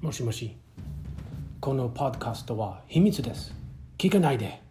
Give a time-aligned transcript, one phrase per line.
[0.00, 0.56] もしもし。
[1.58, 3.54] このパッドカストは秘密です。
[3.98, 4.65] 聞かないで。